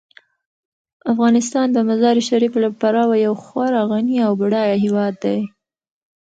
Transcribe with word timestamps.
افغانستان 1.11 1.67
د 1.73 1.77
مزارشریف 1.89 2.53
له 2.63 2.69
پلوه 2.79 3.15
یو 3.25 3.33
خورا 3.43 3.81
غني 3.91 4.17
او 4.27 4.31
بډایه 4.41 4.75
هیواد 4.85 5.13
دی. 5.23 5.39